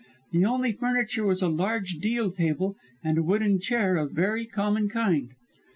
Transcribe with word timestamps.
The 0.31 0.43
only 0.45 0.71
furniture 0.71 1.27
was 1.27 1.43
a 1.43 1.47
large 1.47 1.97
deal 2.01 2.31
table 2.31 2.75
and 3.03 3.19
a 3.19 3.23
wooden 3.23 3.59
chair 3.59 3.97
of 3.97 4.09
a 4.09 4.13
very 4.15 4.47
common 4.47 4.89
kind. 4.89 5.29